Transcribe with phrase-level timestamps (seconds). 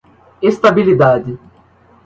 [0.51, 1.33] estabilidade